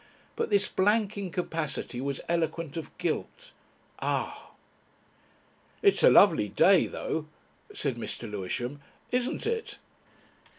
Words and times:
But 0.35 0.49
this 0.49 0.67
blank 0.67 1.15
incapacity 1.15 2.01
was 2.01 2.21
eloquent 2.27 2.75
of 2.75 2.89
guilt. 2.97 3.53
Ah! 4.01 4.53
"It's 5.83 6.01
a 6.01 6.09
lovely 6.09 6.49
day, 6.49 6.87
though," 6.87 7.27
said 7.71 7.97
Mr. 7.97 8.27
Lewisham. 8.27 8.81
"Isn't 9.11 9.45
it?" 9.45 9.77